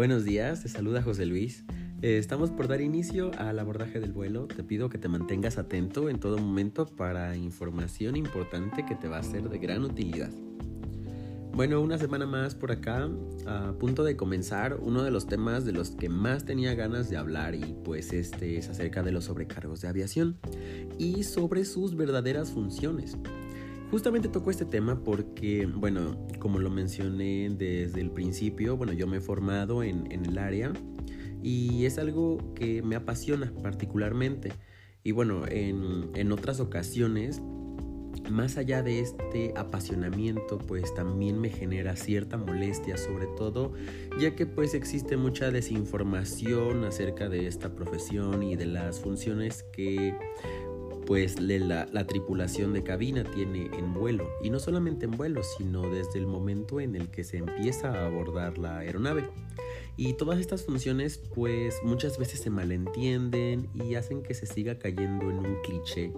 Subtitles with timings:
[0.00, 1.62] Buenos días, te saluda José Luis.
[2.00, 4.46] Eh, estamos por dar inicio al abordaje del vuelo.
[4.46, 9.18] Te pido que te mantengas atento en todo momento para información importante que te va
[9.18, 10.30] a ser de gran utilidad.
[11.52, 13.10] Bueno, una semana más por acá,
[13.46, 17.18] a punto de comenzar uno de los temas de los que más tenía ganas de
[17.18, 20.38] hablar y pues este es acerca de los sobrecargos de aviación
[20.96, 23.18] y sobre sus verdaderas funciones.
[23.90, 29.16] Justamente tocó este tema porque, bueno, como lo mencioné desde el principio, bueno, yo me
[29.16, 30.72] he formado en, el área
[31.42, 34.52] y es algo que me apasiona particularmente.
[35.02, 37.42] Y bueno, en, en otras ocasiones
[38.30, 43.72] más allá de este apasionamiento, pues también me genera cierta molestia, sobre todo
[44.20, 50.14] ya que pues existe mucha desinformación acerca de esta profesión y de las funciones que
[51.10, 54.30] pues la, la, tripulación de cabina tiene en vuelo.
[54.44, 58.06] Y no solamente en vuelo, sino desde el momento en el que se empieza a
[58.06, 59.28] abordar la aeronave.
[59.96, 65.30] Y todas estas funciones pues muchas veces se malentienden y hacen que se siga cayendo
[65.30, 66.12] en un cliché.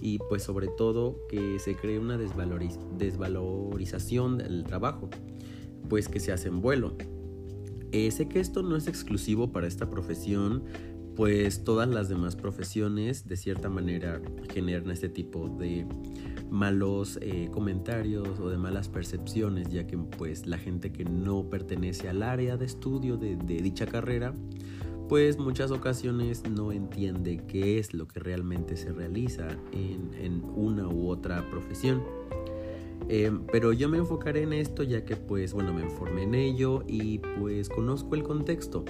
[0.00, 5.10] Y pues sobre todo que se cree una desvalorización del trabajo,
[5.88, 6.96] pues que se hace en vuelo.
[7.90, 10.62] Eh, sé que esto no es exclusivo para esta profesión,
[11.16, 14.20] pues todas las demás profesiones de cierta manera
[14.52, 15.86] generan este tipo de
[16.50, 22.08] malos eh, comentarios o de malas percepciones, ya que pues la gente que no pertenece
[22.08, 24.34] al área de estudio de, dicha carrera,
[25.08, 31.08] pues muchas ocasiones no entiende qué es lo que realmente se realiza en, una u
[31.08, 32.02] otra profesión.
[33.08, 36.84] Eh, pero yo me enfocaré en esto ya que pues bueno me informé en ello
[36.86, 38.84] y pues conozco el contexto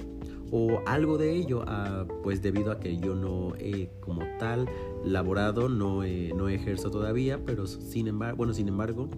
[0.55, 4.69] o algo de ello, ah, pues debido a que yo no he como tal
[5.03, 6.03] laborado, no,
[6.35, 9.09] no ejerzo todavía, pero sin embargo, bueno, sin embargo,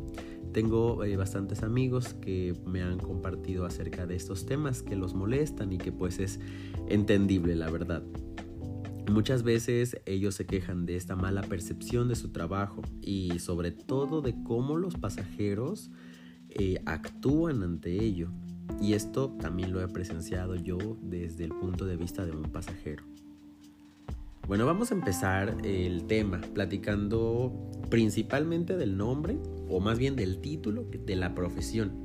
[0.54, 5.74] tengo eh, bastantes amigos que me han compartido acerca de estos temas que los molestan
[5.74, 6.40] y que pues es
[6.88, 8.02] entendible la verdad.
[9.12, 14.22] Muchas veces ellos se quejan de esta mala percepción de su trabajo y sobre todo
[14.22, 15.92] de cómo los pasajeros
[16.48, 18.32] eh, actúan ante ello.
[18.82, 23.04] Y esto también lo he presenciado yo desde el punto de vista de un pasajero.
[24.48, 27.52] Bueno, vamos a empezar el tema platicando
[27.90, 29.38] principalmente del nombre,
[29.70, 32.04] o más bien del título de la profesión.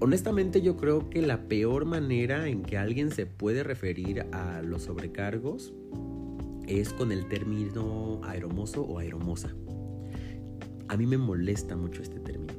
[0.00, 4.84] Honestamente yo creo que la peor manera en que alguien se puede referir a los
[4.84, 5.74] sobrecargos
[6.66, 9.54] es con el término aeromoso o aeromosa.
[10.88, 12.54] A mí me molesta mucho este término.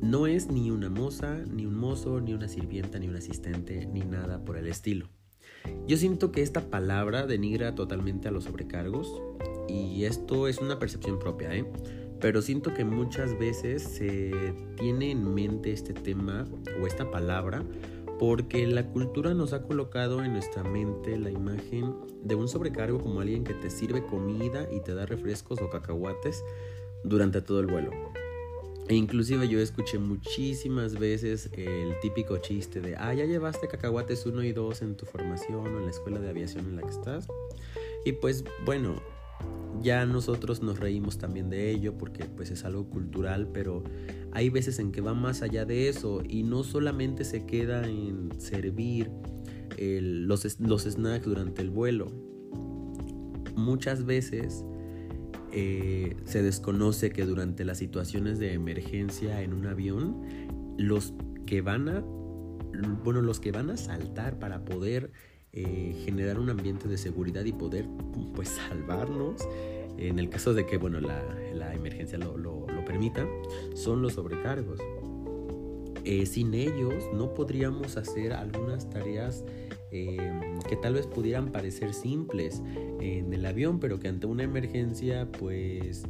[0.00, 4.00] No es ni una moza, ni un mozo, ni una sirvienta, ni un asistente, ni
[4.00, 5.08] nada por el estilo.
[5.86, 9.22] Yo siento que esta palabra denigra totalmente a los sobrecargos
[9.68, 11.64] y esto es una percepción propia, ¿eh?
[12.20, 16.46] Pero siento que muchas veces se tiene en mente este tema
[16.80, 17.64] o esta palabra
[18.18, 23.20] porque la cultura nos ha colocado en nuestra mente la imagen de un sobrecargo como
[23.20, 26.42] alguien que te sirve comida y te da refrescos o cacahuates
[27.04, 27.90] durante todo el vuelo.
[28.88, 34.44] E inclusive yo escuché muchísimas veces el típico chiste de, ah, ya llevaste cacahuates 1
[34.44, 37.26] y 2 en tu formación o en la escuela de aviación en la que estás.
[38.04, 39.02] Y pues bueno,
[39.82, 43.82] ya nosotros nos reímos también de ello porque pues es algo cultural, pero
[44.32, 48.30] hay veces en que va más allá de eso y no solamente se queda en
[48.38, 49.10] servir
[49.78, 52.06] los, los snacks durante el vuelo.
[53.56, 54.64] Muchas veces
[55.58, 60.20] eh, se desconoce que durante las situaciones de emergencia en un avión,
[60.76, 61.14] los
[61.46, 62.00] que van a,
[63.02, 65.12] bueno, los que van a saltar para poder
[65.54, 67.86] eh, generar un ambiente de seguridad y poder
[68.34, 69.48] pues salvarnos,
[69.96, 73.26] en el caso de que bueno, la, emergencia lo, lo, permita,
[73.74, 74.78] son los sobrecargos.
[76.04, 79.42] Eh, sin ellos no podríamos hacer algunas tareas
[80.04, 82.62] Em, que tal vez pudieran parecer simples
[83.00, 86.04] en el avión, pero que ante una emergencia pues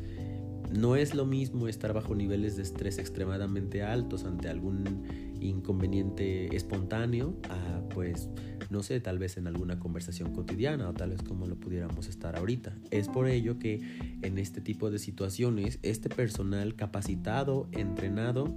[0.73, 5.05] no es lo mismo estar bajo niveles de estrés extremadamente altos ante algún
[5.41, 8.29] inconveniente espontáneo a pues
[8.71, 12.37] no sé, tal vez en alguna conversación cotidiana o tal vez como lo pudiéramos estar
[12.37, 12.77] ahorita.
[12.91, 13.81] Es por ello que
[14.23, 18.57] en este tipo de situaciones este personal capacitado, entrenado,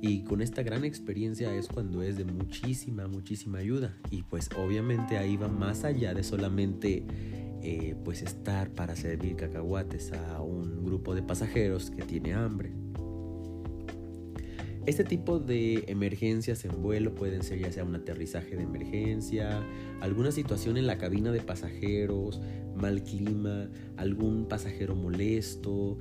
[0.00, 3.96] y con esta gran experiencia es cuando es de muchísima, muchísima ayuda.
[4.10, 7.04] Y pues obviamente ahí va más allá de solamente
[7.62, 12.72] eh, pues estar para servir cacahuates a un grupo de pasajeros que tiene hambre.
[14.86, 19.60] Este tipo de emergencias en vuelo pueden ser ya sea un aterrizaje de emergencia,
[20.00, 22.40] alguna situación en la cabina de pasajeros,
[22.76, 25.98] mal clima, algún pasajero molesto,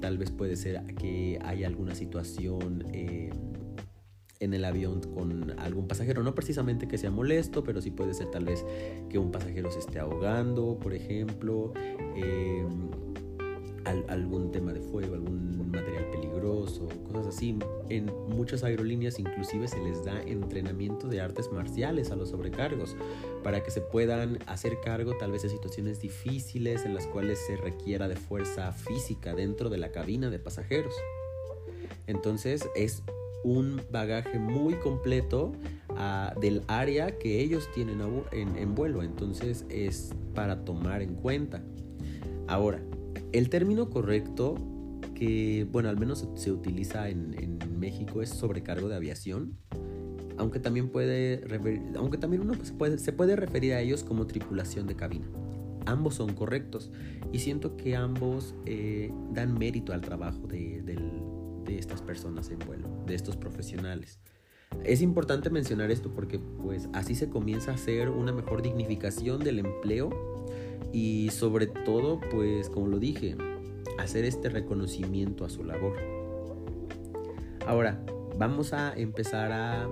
[0.00, 3.30] tal vez puede ser que haya alguna situación eh,
[4.40, 6.22] en el avión con algún pasajero.
[6.22, 8.66] No precisamente que sea molesto, pero sí puede ser tal vez
[9.08, 11.72] que un pasajero se esté ahogando, por ejemplo,
[12.14, 12.90] em,
[14.08, 15.97] algún tema de fuego, algún material
[16.68, 17.58] peligroso, cosas así.
[17.88, 22.96] En muchas aerolíneas inclusive se les da entrenamiento de artes marciales a los sobrecargos
[23.42, 27.56] para que se puedan hacer cargo tal vez de situaciones difíciles en las cuales se
[27.56, 30.94] requiera de fuerza física dentro de la cabina de pasajeros.
[32.06, 33.02] Entonces es
[33.44, 35.52] un bagaje muy completo
[35.90, 38.00] ah, del área que ellos tienen
[38.32, 39.02] en, vuelo.
[39.02, 41.62] Entonces es para tomar en cuenta.
[42.46, 42.80] Ahora,
[43.32, 44.56] el término correcto
[45.18, 49.56] que, bueno, al menos se utiliza en, México es sobrecargo de aviación.
[50.36, 51.42] Aunque también, puede
[51.96, 55.26] aunque también uno se puede, se puede referir a ellos como tripulación de cabina.
[55.86, 56.90] Ambos son correctos
[57.32, 62.88] y siento que ambos eh, dan mérito al trabajo de, de estas personas en vuelo,
[63.06, 64.18] de estos profesionales.
[64.84, 69.60] Es importante mencionar esto porque pues así se comienza a hacer una mejor dignificación del
[69.60, 70.10] empleo
[70.92, 73.36] y sobre todo pues como lo dije,
[73.98, 75.96] hacer este reconocimiento a su labor.
[77.66, 78.00] Ahora,
[78.38, 79.88] vamos a empezar a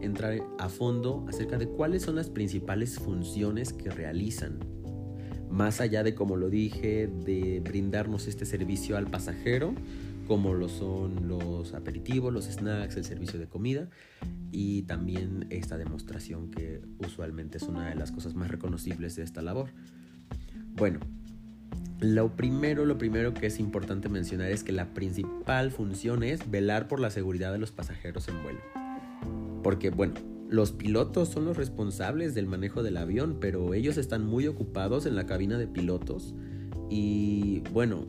[0.00, 4.58] entrar a fondo acerca de cuáles son las principales funciones que realizan.
[5.50, 9.74] Más allá de, como lo dije, de brindarnos este servicio al pasajero,
[10.28, 13.88] como lo son los aperitivos, los snacks, el servicio de comida
[14.52, 19.40] y también esta demostración que usualmente es una de las cosas más reconocibles de esta
[19.40, 19.70] labor.
[20.76, 21.00] Bueno,
[22.00, 26.86] lo primero, lo primero que es importante mencionar es que la principal función es velar
[26.86, 28.60] por la seguridad de los pasajeros en vuelo.
[29.62, 30.14] Porque, bueno,
[30.48, 35.16] los pilotos son los responsables del manejo del avión, pero ellos están muy ocupados en
[35.16, 36.34] la cabina de pilotos
[36.88, 38.06] y, bueno,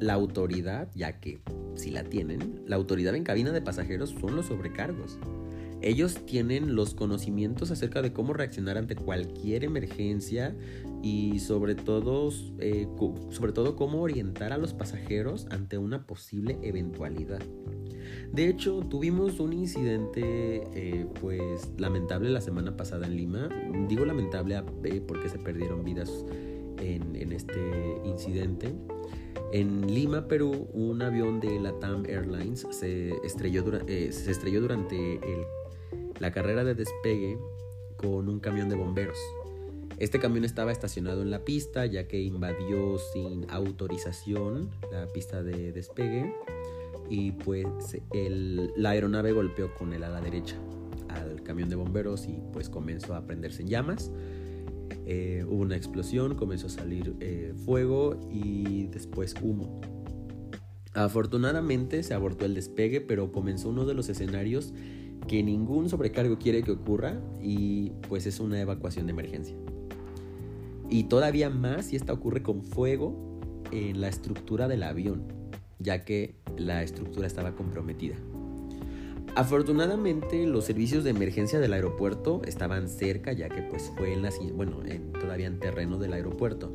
[0.00, 1.40] la autoridad, ya que
[1.76, 5.18] si la tienen, la autoridad en cabina de pasajeros son los sobrecargos.
[5.80, 10.56] Ellos tienen los conocimientos acerca de cómo reaccionar ante cualquier emergencia
[11.02, 12.88] y sobre todo, eh,
[13.30, 17.42] sobre todo cómo orientar a los pasajeros ante una posible eventualidad.
[18.32, 23.48] De hecho, tuvimos un incidente eh, pues lamentable la semana pasada en Lima.
[23.88, 26.24] Digo lamentable eh, porque se perdieron vidas
[26.78, 27.60] en, este
[28.04, 28.74] incidente.
[29.52, 35.20] En Lima, Perú, un avión de Latam Airlines se estrelló, eh, se estrelló durante
[36.18, 37.38] la carrera de despegue
[37.96, 39.18] con un camión de bomberos.
[39.98, 45.72] Este camión estaba estacionado en la pista ya que invadió sin autorización la pista de
[45.72, 46.32] despegue
[47.10, 47.66] y pues
[48.76, 50.56] la aeronave golpeó con el ala derecha
[51.08, 54.12] al camión de bomberos y pues comenzó a prenderse en llamas.
[55.04, 59.80] Eh, hubo una explosión, comenzó a salir eh, fuego y después humo.
[60.92, 64.72] Afortunadamente se abortó el despegue, pero comenzó uno de los escenarios
[65.26, 69.56] que ningún sobrecargo quiere que ocurra y pues es una evacuación de emergencia.
[70.90, 73.38] Y todavía más si esta ocurre con fuego
[73.72, 75.24] en la estructura del avión,
[75.78, 78.16] ya que la estructura estaba comprometida.
[79.34, 84.30] Afortunadamente los servicios de emergencia del aeropuerto estaban cerca ya que pues fue en la,
[84.54, 86.74] bueno, en, todavía en terreno del aeropuerto.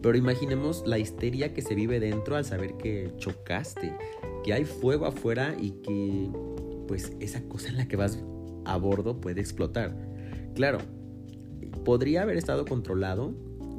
[0.00, 3.96] Pero imaginemos la histeria que se vive dentro al saber que chocaste,
[4.44, 6.30] que hay fuego afuera y que
[6.86, 8.22] pues esa cosa en la que vas
[8.64, 9.96] a bordo puede explotar.
[10.54, 10.78] Claro,
[11.84, 13.34] podría haber estado controlado,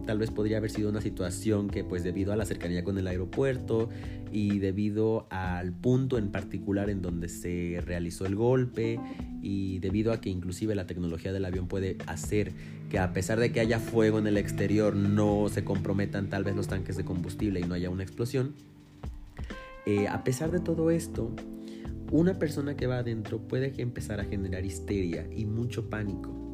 [0.05, 3.07] tal vez podría haber sido una situación que pues debido a la cercanía con el
[3.07, 3.89] aeropuerto
[4.31, 8.99] y debido al punto en particular en donde se realizó el golpe
[9.41, 12.51] y debido a que inclusive la tecnología del avión puede hacer
[12.89, 16.55] que a pesar de que haya fuego en el exterior no se comprometan tal vez
[16.55, 18.53] los tanques de combustible y no haya una explosión.
[19.85, 21.31] Eh, a pesar de todo esto,
[22.11, 26.44] una persona que va adentro puede empezar a generar histeria y mucho pánico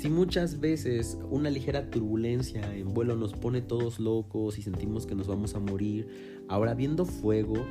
[0.00, 5.14] si muchas veces una ligera turbulencia en vuelo nos pone todos locos y sentimos que
[5.14, 6.08] nos vamos a morir,
[6.48, 7.66] ahora viendo fuego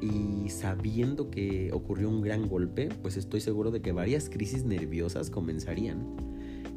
[0.00, 5.28] y sabiendo que ocurrió un gran golpe, pues estoy seguro de que varias crisis nerviosas
[5.28, 6.16] comenzarían.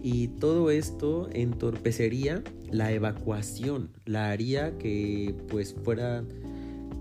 [0.01, 6.25] Y todo esto entorpecería la evacuación, la haría que pues fuera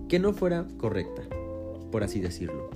[0.08, 1.22] que no fuera correcta,
[1.90, 2.70] por así decirlo.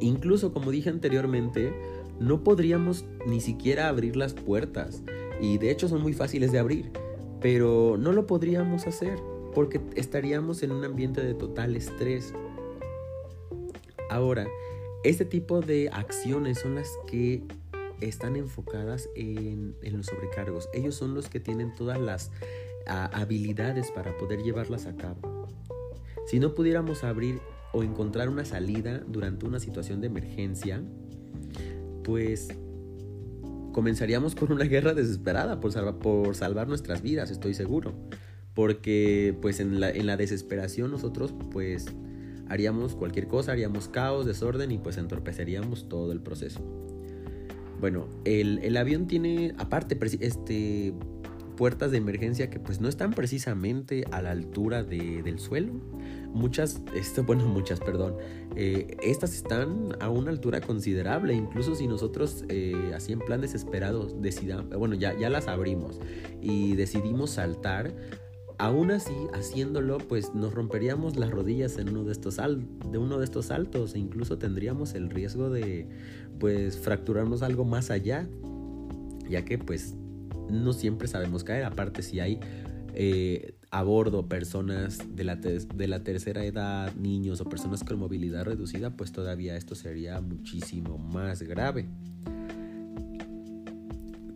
[0.00, 1.74] Incluso como dije anteriormente,
[2.22, 5.02] no podríamos ni siquiera abrir las puertas.
[5.40, 6.90] Y de hecho son muy fáciles de abrir.
[7.40, 9.18] Pero no lo podríamos hacer
[9.54, 12.32] porque estaríamos en un ambiente de total estrés.
[14.08, 14.46] Ahora,
[15.04, 17.42] este tipo de acciones son las que
[18.00, 20.68] están enfocadas en, los sobrecargos.
[20.72, 22.30] Ellos son los que tienen todas las
[22.86, 25.48] habilidades para poder llevarlas a cabo.
[26.26, 27.40] Si no pudiéramos abrir
[27.72, 30.82] o encontrar una salida durante una situación de emergencia,
[32.02, 32.48] pues
[33.72, 37.94] comenzaríamos con una guerra desesperada por, por salvar nuestras vidas, estoy seguro.
[38.54, 41.86] Porque pues en la, en la desesperación nosotros pues
[42.48, 46.60] haríamos cualquier cosa, haríamos caos, desorden y pues entorpeceríamos todo el proceso.
[47.80, 50.92] Bueno, el, el avión tiene aparte este,
[51.56, 55.72] puertas de emergencia que pues no están precisamente a la altura de, del suelo.
[56.32, 58.16] Muchas, esto, bueno, muchas, perdón,
[58.56, 64.06] eh, estas están a una altura considerable, incluso si nosotros eh, así en plan desesperado
[64.06, 66.00] decidamos, bueno, ya, ya las abrimos
[66.40, 67.94] y decidimos saltar,
[68.58, 73.24] Aún así, haciéndolo, pues nos romperíamos las rodillas en uno de estos, de uno de
[73.24, 75.88] estos saltos e incluso tendríamos el riesgo de
[76.38, 78.28] pues fracturarnos algo más allá,
[79.28, 79.96] ya que pues
[80.50, 81.64] no siempre sabemos caer.
[81.64, 82.40] Aparte, si hay
[82.94, 88.44] eh, a bordo personas de la, de la tercera edad, niños o personas con movilidad
[88.44, 91.88] reducida, pues todavía esto sería muchísimo más grave.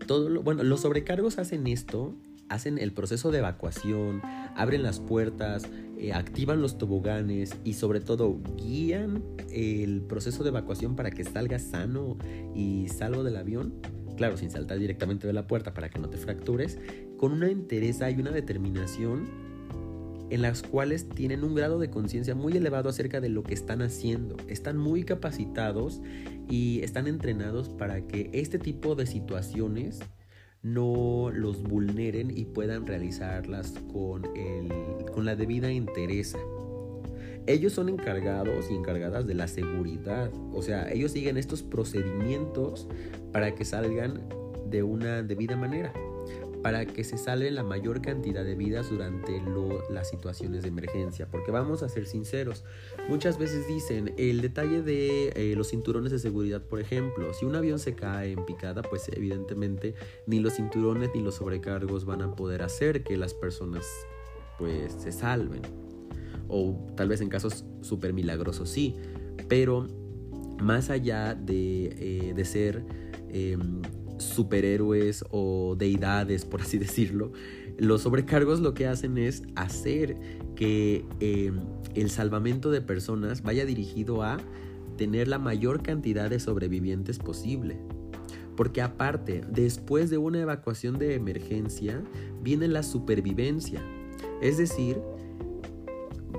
[0.07, 2.15] Todo lo, bueno, los sobrecargos hacen esto
[2.49, 4.23] hacen el proceso de evacuación,
[4.55, 5.65] abren las puertas,
[5.99, 11.59] eh, activan los toboganes y sobre todo guían el proceso de evacuación para que salga
[11.59, 12.17] sano
[12.55, 13.75] y salvo del avión.
[14.17, 16.79] Claro, sin saltar directamente de la puerta para que no te fractures,
[17.17, 19.47] con una entereza y una determinación
[20.31, 23.83] en las cuales tienen un grado de conciencia muy elevado acerca de lo que están
[23.83, 24.37] haciendo.
[24.49, 26.01] Están muy capacitados
[26.49, 30.01] y están entrenados para que este tipo de situaciones
[30.63, 34.25] no los vulneren y puedan realizarlas con,
[35.13, 36.39] con la debida entereza.
[37.47, 42.89] Ellos son encargados y encargadas de la seguridad, o sea, ellos siguen estos procedimientos
[43.33, 44.29] para que salgan
[44.69, 45.93] de una debida manera
[46.67, 49.41] para que se salven la mayor cantidad de vidas durante
[49.89, 51.29] las situaciones de emergencia.
[51.31, 52.65] Porque vamos a ser sinceros,
[53.09, 57.55] muchas veces dicen el detalle de eh, los cinturones de seguridad, por ejemplo, si un
[57.55, 59.95] avión se cae en picada, pues evidentemente
[60.27, 63.87] ni los cinturones ni los sobrecargos van a poder hacer que las personas
[64.59, 65.63] pues se salven.
[66.49, 68.95] O tal vez en casos súper milagrosos sí,
[69.49, 69.87] pero
[70.61, 72.85] más allá de, eh, ser
[73.31, 73.83] em,
[74.19, 77.33] superhéroes o deidades, por así decirlo,
[77.79, 80.17] los sobrecargos lo que hacen es hacer
[80.55, 81.53] que eh,
[81.95, 84.39] el salvamento de personas vaya dirigido a
[84.97, 87.77] tener la mayor cantidad de sobrevivientes posible.
[88.57, 92.03] Porque aparte, después de una evacuación de emergencia,
[92.43, 93.83] viene la supervivencia.
[94.41, 94.99] Es decir,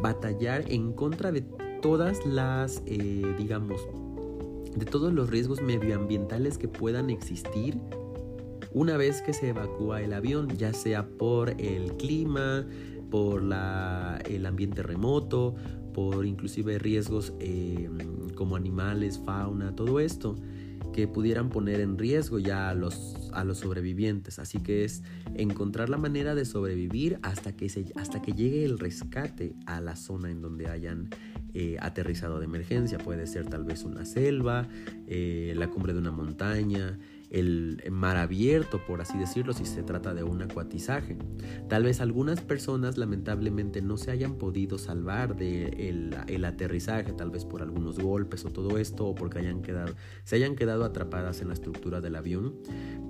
[0.01, 1.41] batallar en contra de
[1.81, 3.81] todas las, eh, digamos,
[4.75, 7.77] de todos los riesgos medioambientales que puedan existir
[8.73, 12.65] una vez que se evacúa el avión, ya sea por el clima,
[13.09, 15.55] por el ambiente remoto,
[15.93, 20.35] por inclusive riesgos em, como animales, fauna, todo esto
[20.97, 24.39] que pudieran poner en riesgo ya a los, a los sobrevivientes.
[24.39, 25.03] Así que es
[25.35, 29.95] encontrar la manera de sobrevivir hasta que, se, hasta que llegue el rescate a la
[29.95, 31.09] zona en donde hayan
[31.53, 32.97] eh, aterrizado de emergencia.
[32.97, 34.67] Puede ser tal vez una selva,
[35.05, 36.97] eh, la cumbre de una montaña,
[37.29, 41.17] el mar abierto, por así decirlo, si se trata de un acuatizaje.
[41.67, 47.31] Tal vez algunas personas lamentablemente no se hayan podido salvar del de el aterrizaje, tal
[47.31, 49.39] vez por algunos golpes o todo esto, o porque
[50.23, 52.55] se hayan quedado atrapadas en la estructura del avión.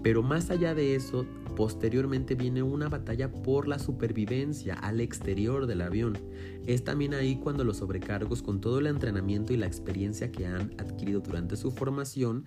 [0.03, 5.81] Pero más allá de eso, posteriormente viene una batalla por la supervivencia al exterior del
[5.81, 6.17] avión.
[6.65, 10.73] Es también ahí cuando los sobrecargos, con todo el entrenamiento y la experiencia que han
[10.77, 12.45] adquirido durante su formación,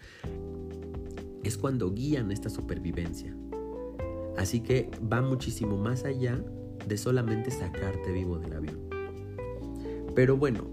[1.43, 3.37] es cuando guían esta supervivencia.
[4.37, 6.43] Así que va muchísimo más allá
[6.87, 8.79] de solamente sacarte vivo del avión.
[10.15, 10.67] Pero bueno,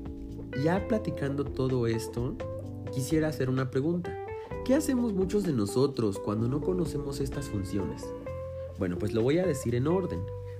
[0.64, 2.36] ya platicando todo esto,
[2.94, 4.18] quisiera hacer una pregunta.
[4.66, 8.06] ¿Qué hacemos muchos de nosotros cuando no conocemos estas funciones?
[8.78, 10.20] Bueno, pues lo voy a decir en orden.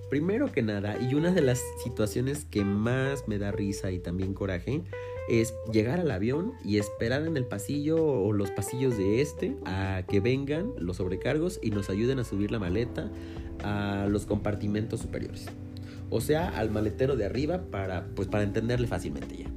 [0.10, 4.34] Primero que nada, y una de las situaciones que más me da risa y también
[4.34, 4.84] coraje,
[5.28, 10.04] es llegar al avión y esperar en el pasillo o los pasillos de este a
[10.08, 13.12] que vengan los sobrecargos y nos ayuden a subir la maleta
[13.64, 15.48] a los compartimentos superiores.
[16.10, 19.52] O sea, al maletero de arriba para, pues, para entenderle fácilmente ya.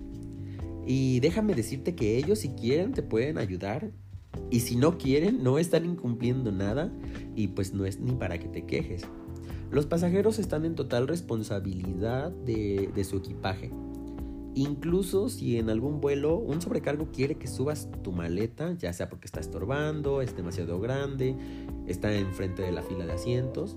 [0.87, 3.91] Y déjame decirte que ellos si quieren te pueden ayudar
[4.50, 6.91] y si no quieren no están incumpliendo nada
[7.37, 9.03] y pues no es ni para que te quejes.
[9.71, 13.71] Los pasajeros están en total responsabilidad de, de su equipaje
[14.54, 19.26] Incluso si en algún vuelo un sobrecargo quiere que subas tu maleta, ya sea porque
[19.26, 21.37] está estorbando, es demasiado grande,
[21.87, 23.76] está enfrente de la fila de asientos,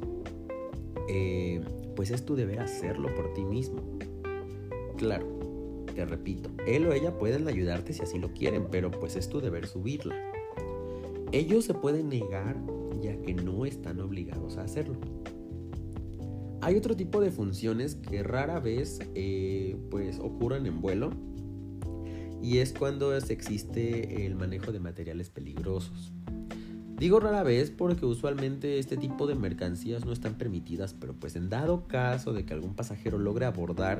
[1.08, 1.62] eh,
[1.96, 3.82] pues es tu deber hacerlo por ti mismo.
[4.98, 5.28] Claro,
[5.94, 9.42] te repito, él o ella pueden ayudarte si así lo quieren, pero pues es tu
[9.42, 10.16] deber subirla.
[11.32, 12.58] ellos se pueden negar
[13.02, 14.96] ya que no están obligados a hacerlo.
[16.64, 21.12] Hay otro tipo de funciones que rara vez eh, pues ocurren en vuelo
[22.42, 26.14] y es cuando existe el manejo de materiales peligrosos.
[26.98, 31.50] Digo rara vez porque usualmente este tipo de mercancías no están permitidas, pero pues en
[31.50, 34.00] dado caso de que algún pasajero logre abordar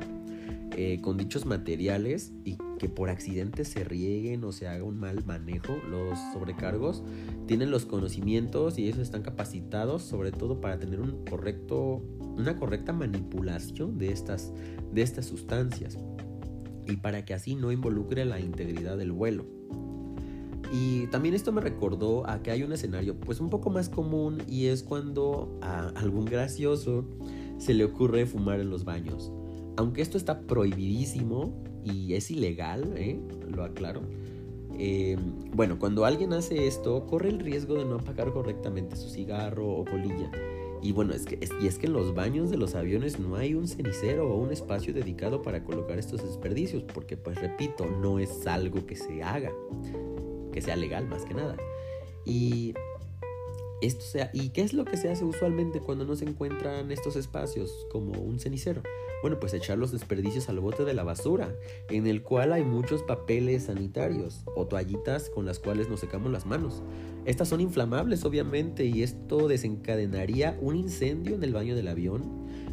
[0.76, 5.24] eh, con dichos materiales y que por accidente se rieguen o se haga un mal
[5.24, 7.02] manejo, los sobrecargos
[7.46, 12.02] tienen los conocimientos y ellos están capacitados sobre todo para tener un correcto,
[12.36, 14.52] una correcta manipulación de estas,
[14.92, 15.96] de estas sustancias
[16.86, 19.46] y para que así no involucre la integridad del vuelo.
[20.72, 24.42] Y también esto me recordó a que hay un escenario pues un poco más común
[24.48, 27.04] y es cuando a algún gracioso
[27.58, 29.32] se le ocurre fumar en los baños.
[29.76, 33.18] Aunque esto está prohibidísimo y es ilegal, ¿eh?
[33.48, 34.02] lo aclaro.
[34.78, 35.16] Eh,
[35.52, 39.84] bueno, cuando alguien hace esto, corre el riesgo de no apagar correctamente su cigarro o
[39.84, 40.30] colilla.
[40.82, 43.54] Y bueno, es que, y es que en los baños de los aviones no hay
[43.54, 48.46] un cenicero o un espacio dedicado para colocar estos desperdicios, porque pues repito, no es
[48.46, 49.50] algo que se haga
[50.54, 51.56] que sea legal más que nada.
[52.24, 52.74] Y
[53.82, 57.16] esto sea, ¿y qué es lo que se hace usualmente cuando no se encuentran estos
[57.16, 58.82] espacios como un cenicero?
[59.24, 61.48] Bueno, pues echar los desperdicios al bote de la basura,
[61.88, 66.44] en el cual hay muchos papeles sanitarios o toallitas con las cuales nos secamos las
[66.44, 66.82] manos.
[67.24, 72.22] Estas son inflamables, obviamente, y esto desencadenaría un incendio en el baño del avión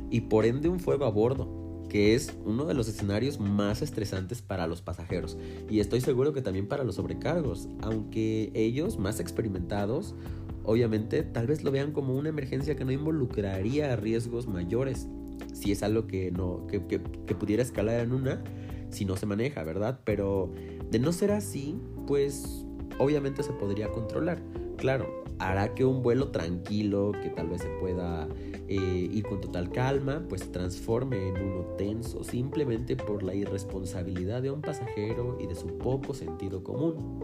[0.10, 4.42] y por ende un fuego a bordo que es uno de los escenarios más estresantes
[4.42, 5.38] para los pasajeros
[5.70, 10.16] y estoy seguro que también para los sobrecargos, aunque ellos más experimentados
[10.64, 15.08] obviamente tal vez lo vean como una emergencia que no involucraría riesgos mayores
[15.54, 18.44] si es algo que no que, que pudiera escalar en una
[18.92, 20.00] si no se maneja, ¿verdad?
[20.04, 20.54] Pero
[20.90, 22.66] de no ser así, pues
[23.00, 24.42] obviamente se podría controlar.
[24.78, 28.28] Claro, hará que un vuelo tranquilo, que tal vez se pueda
[28.68, 34.52] eh, ir con total calma, pues transforme en uno tenso, simplemente por la irresponsabilidad de
[34.52, 37.20] un pasajero y de su poco sentido común.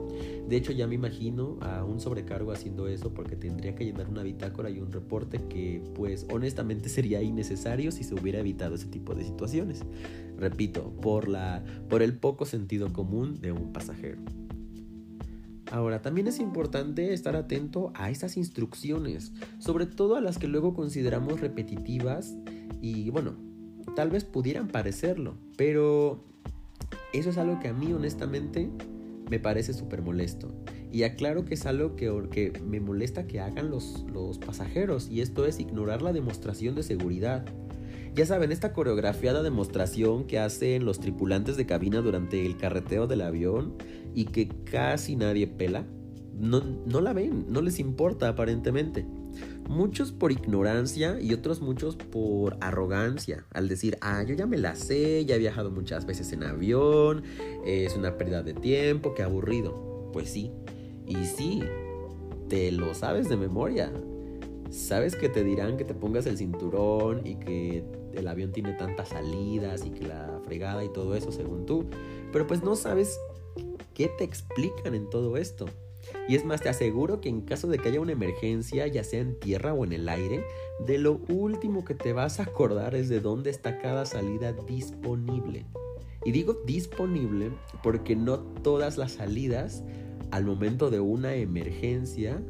[0.47, 4.23] De hecho, ya me imagino a un sobrecargo haciendo eso porque tendría que llenar una
[4.23, 9.13] bitácora y un reporte que, pues, honestamente sería innecesario si se hubiera evitado ese tipo
[9.13, 9.84] de situaciones.
[10.38, 14.21] Repito, por, la, por el poco sentido común de un pasajero.
[15.71, 20.73] Ahora, también es importante estar atento a estas instrucciones, sobre todo a las que luego
[20.73, 22.36] consideramos repetitivas
[22.82, 23.36] y bueno,
[23.95, 26.23] tal vez pudieran parecerlo, pero
[27.13, 28.69] eso es algo que a mí honestamente
[29.30, 30.53] me parece súper molesto.
[30.91, 35.45] Y aclaro que es algo que, me molesta que hagan los, los pasajeros y esto
[35.45, 37.45] es ignorar la demostración de seguridad.
[38.17, 43.21] Ya saben, esta coreografiada demostración que hacen los tripulantes de cabina durante el carreteo del
[43.21, 43.75] avión
[44.15, 45.86] y que casi nadie pela,
[46.34, 49.06] no, no la ven, no les importa aparentemente.
[49.69, 54.75] Muchos por ignorancia y otros muchos por arrogancia, al decir, ah, yo ya me la
[54.75, 57.21] sé, ya he viajado muchas veces en avión,
[57.67, 60.10] es una pérdida de tiempo, qué aburrido.
[60.12, 60.51] Pues sí,
[61.06, 61.62] y sí,
[62.49, 63.91] te lo sabes de memoria.
[64.69, 69.10] Sabes que te dirán que te pongas el cinturón y que el avión tiene tantas
[69.10, 71.86] salidas y que la fregada y todo eso según tú.
[72.32, 73.19] Pero pues no sabes
[73.93, 75.65] qué te explican en todo esto.
[76.27, 79.21] Y es más, te aseguro que en caso de que haya una emergencia, ya sea
[79.21, 80.43] en tierra o en el aire,
[80.86, 85.65] de lo último que te vas a acordar es de dónde está cada salida disponible.
[86.25, 87.51] Y digo disponible
[87.84, 89.84] porque no todas las salidas
[90.32, 92.41] al momento de una emergencia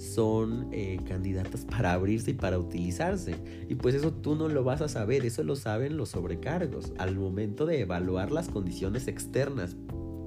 [0.00, 3.36] son eh, candidatas para abrirse y para utilizarse.
[3.68, 7.16] Y pues eso tú no lo vas a saber, eso lo saben los sobrecargos al
[7.16, 9.76] momento de evaluar las condiciones externas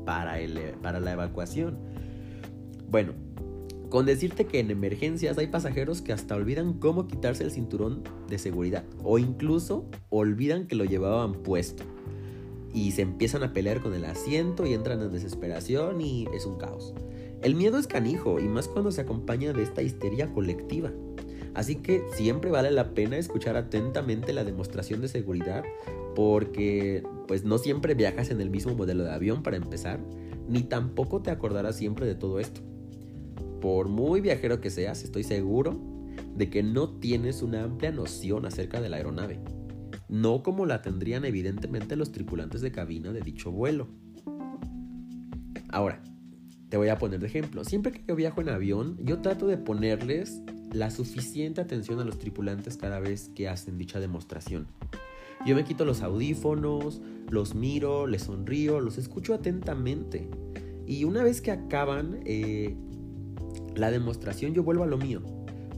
[0.06, 1.80] para, el, eh, para la evacuación.
[2.90, 3.14] Bueno,
[3.90, 8.38] con decirte que en emergencias hay pasajeros que hasta olvidan cómo quitarse el cinturón de
[8.38, 11.84] seguridad o incluso olvidan que lo llevaban puesto
[12.74, 16.58] y se empiezan a pelear con el asiento y entran en desesperación y es un
[16.58, 16.94] caos.
[17.44, 20.92] El miedo es canijo y más cuando se acompaña de esta histeria colectiva.
[21.54, 25.64] Así que siempre vale la pena escuchar atentamente la demostración de seguridad
[26.16, 30.00] porque pues no siempre viajas en el mismo modelo de avión para empezar,
[30.48, 32.62] ni tampoco te acordarás siempre de todo esto.
[33.60, 35.80] Por muy viajero que seas, estoy seguro
[36.36, 39.40] de que no tienes una amplia noción acerca de la aeronave,
[40.08, 43.90] no como la tendrían evidentemente los tripulantes de cabina de dicho vuelo.
[45.70, 46.02] Ahora,
[46.74, 47.64] te voy a poner de ejemplo.
[47.64, 52.18] Siempre que yo viajo en avión, yo trato de ponerles la suficiente atención a los
[52.18, 54.66] tripulantes cada vez que hacen dicha demostración.
[55.46, 60.28] Yo me quito los audífonos, los miro, les sonrío, los escucho atentamente.
[60.88, 62.76] Y una vez que acaban, eh,
[63.76, 65.22] la demostración yo vuelvo a lo mío.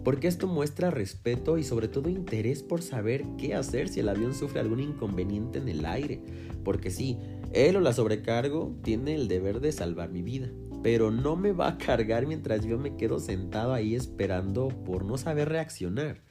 [0.06, 4.34] Porque esto muestra respeto y sobre todo interés por saber qué hacer si el avión
[4.34, 6.22] sufre algún inconveniente en el aire.
[6.64, 7.18] Porque sí,
[7.52, 10.50] él o la sobrecargo tiene el deber de salvar mi vida.
[10.86, 15.18] Pero no me va a cargar mientras yo me quedo sentado ahí esperando por no
[15.18, 16.22] saber reaccionar.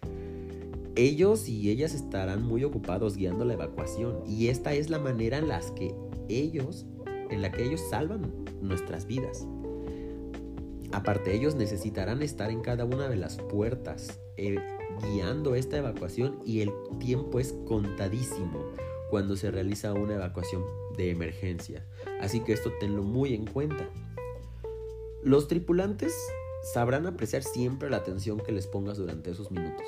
[0.95, 5.49] Ellos y ellas estarán muy ocupados guiando la evacuación y esta es la manera en
[5.49, 5.93] las que
[6.29, 6.87] ellos
[7.31, 8.31] en la que ellos salvan
[8.63, 9.45] nuestras vidas.
[10.93, 14.61] Aparte, ellos necesitarán estar en cada una de las puertas eh,
[15.03, 18.67] guiando esta evacuación y el tiempo es contadísimo
[19.11, 20.63] cuando se realiza una evacuación
[20.97, 21.85] de emergencia.
[22.21, 23.91] Así que esto tenlo muy en cuenta.
[25.25, 26.15] Los tripulantes
[26.75, 29.87] sabrán apreciar siempre la atención que les pongas durante esos minutos.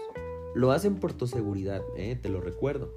[0.54, 2.94] Lo hacen por tu seguridad, eh, te lo recuerdo.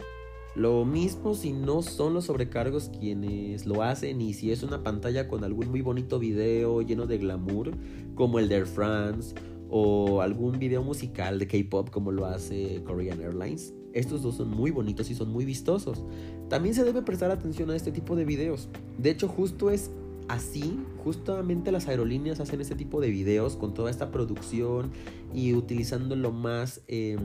[0.56, 5.28] Lo mismo si no son los sobrecargos quienes lo hacen y si es una pantalla
[5.28, 7.72] con algún muy bonito video lleno de glamour
[8.16, 9.36] como el de Air France
[9.70, 13.74] o algún video musical de K-pop como lo hace Korean Airlines.
[13.92, 16.06] Estos dos son muy bonitos y son muy vistosos.
[16.48, 18.70] También se debe prestar atención a este tipo de videos.
[18.98, 19.92] De hecho, justo es
[20.30, 24.92] así, justamente las aerolíneas hacen este tipo de videos con toda esta producción
[25.34, 26.82] y utilizando lo más...
[26.88, 27.20] Em,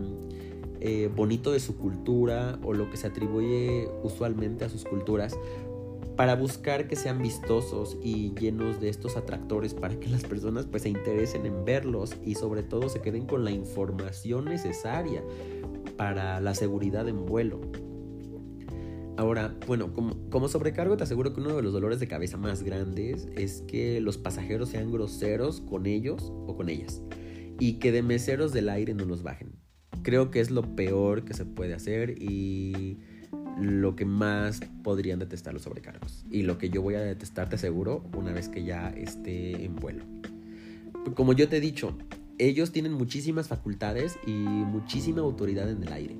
[0.86, 5.34] eh, bonito de su cultura o lo que se atribuye usualmente a sus culturas
[6.16, 10.82] para buscar que sean vistosos y llenos de estos atractores para que las personas pues
[10.82, 15.24] se interesen en verlos y sobre todo se queden con la información necesaria
[15.96, 17.60] para la seguridad en vuelo.
[19.16, 23.28] Ahora, bueno, como, sobrecargo te aseguro que uno de los dolores de cabeza más grandes
[23.36, 27.00] es que los pasajeros sean groseros con ellos o con ellas
[27.60, 29.64] y que de meseros del aire no los bajen
[30.04, 32.98] creo que es lo peor que se puede hacer y
[33.58, 36.24] lo que más podrían detestar los sobrecargos.
[36.30, 39.74] Y lo que yo voy a detestar, te aseguro, una vez que ya esté en
[39.74, 40.04] vuelo.
[41.14, 41.96] Como yo te he dicho,
[42.38, 46.16] ellos tienen muchísimas facultades y muchísima autoridad en el aire.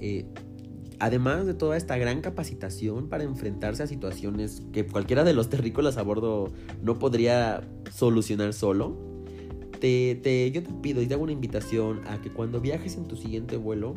[0.00, 0.26] Eh,
[0.98, 5.96] además de toda esta gran capacitación para enfrentarse a situaciones que cualquiera de los terrícolas
[5.96, 8.96] a bordo no podría solucionar solo,
[9.76, 13.16] te, yo te pido y te hago una invitación a que cuando viajes en tu
[13.16, 13.94] siguiente vuelo,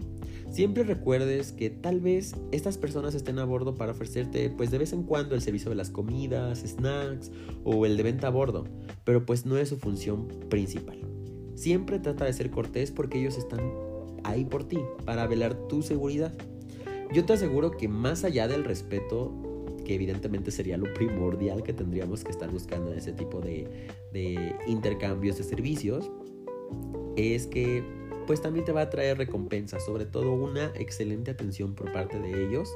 [0.52, 4.94] siempre recuerdes que tal vez estas personas estén a bordo para ofrecerte pues de vez
[4.94, 7.32] en cuando el servicio de las comidas, snacks
[7.64, 8.66] o el de venta a bordo,
[9.04, 11.00] pero pues no es su función principal.
[11.56, 13.60] Siempre trata de ser cortés porque ellos están
[14.24, 16.34] ahí por ti, para velar tu seguridad.
[17.12, 19.34] Yo te aseguro que más allá del respeto
[19.86, 23.68] que evidentemente sería lo primordial que tendríamos que estar buscando en ese tipo de,
[24.14, 26.12] de intercambios de servicios,
[27.16, 27.84] es que
[28.30, 32.46] pues también te va a traer recompensas, sobre todo una excelente atención por parte de
[32.46, 32.70] ellos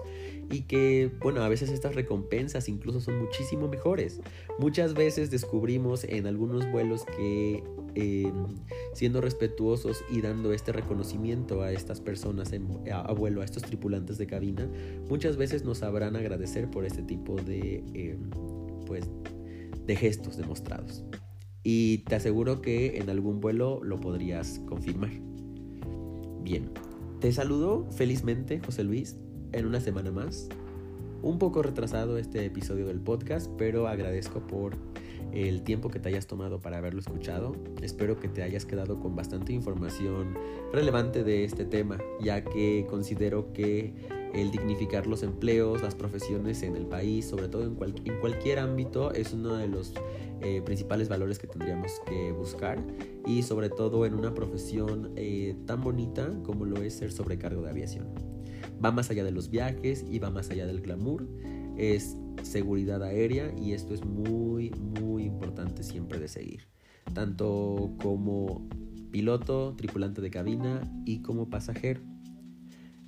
[0.49, 4.19] y que, bueno, a veces estas recompensas incluso son muchísimo mejores.
[4.57, 7.63] Muchas veces descubrimos en algunos vuelos que
[7.95, 8.47] em,
[8.93, 14.17] siendo respetuosos y dando este reconocimiento a estas personas en, a, vuelo, a estos tripulantes
[14.17, 14.69] de cabina,
[15.09, 18.29] muchas veces nos sabrán agradecer por este tipo de, em,
[18.85, 19.09] pues,
[19.85, 21.03] de gestos demostrados.
[21.63, 25.11] Y te aseguro que en algún vuelo lo podrías confirmar.
[26.41, 26.69] Bien,
[27.21, 29.17] te saludo felizmente, José Luis,
[29.53, 30.49] en una semana más.
[31.21, 34.75] Un poco retrasado este episodio del podcast, pero agradezco por
[35.31, 37.55] el tiempo que te hayas tomado para haberlo escuchado.
[37.81, 40.37] Espero que te hayas quedado con bastante información
[40.71, 43.93] relevante de este tema, ya que considero que
[44.33, 49.33] el dignificar los empleos, las profesiones en el país, sobre todo en, cualquier ámbito, es
[49.33, 49.93] uno de los
[50.41, 52.83] eh, principales valores que tendríamos que buscar
[53.25, 57.69] y sobre todo en una profesión eh, tan bonita como lo es ser sobrecargo de
[57.69, 58.07] aviación.
[58.83, 61.27] Va más allá de los viajes y va más allá del glamour,
[61.77, 66.67] es seguridad aérea y esto es muy muy importante siempre de seguir,
[67.13, 68.67] tanto como
[69.11, 72.01] piloto, tripulante de cabina y como pasajero.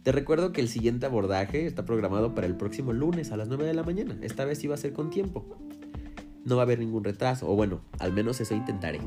[0.04, 3.66] Te recuerdo que el siguiente abordaje está programado para el próximo lunes a las 9
[3.66, 4.18] de la mañana.
[4.22, 5.58] Esta vez iba a ser con tiempo
[6.46, 9.00] no va a haber ningún retraso, o bueno, al menos eso intentaré.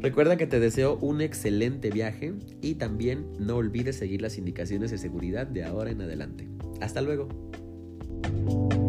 [0.00, 4.98] Recuerda que te deseo un excelente viaje y también no olvides seguir las indicaciones de
[4.98, 6.48] seguridad de ahora en adelante.
[6.80, 7.28] Hasta luego.
[8.24, 8.85] Música